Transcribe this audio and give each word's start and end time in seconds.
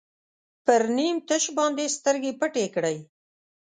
پر 0.65 0.81
نیم 0.97 1.15
تش 1.27 1.43
باندې 1.57 1.85
سترګې 1.97 2.31
پټې 2.39 2.65
کړئ. 2.75 2.97